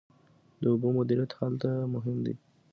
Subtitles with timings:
[0.61, 2.35] د اوبو مدیریت هلته مهم دی.